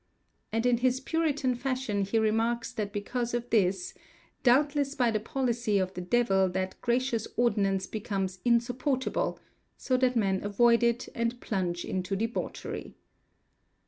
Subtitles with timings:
[0.51, 3.93] 2), and in his Puritan fashion he remarks that because of this
[4.41, 9.37] "doubtles by the policy of the devill that gracious ordinance becomes insupportable,"
[9.77, 12.95] so that men avoid it and plunge into debauchery.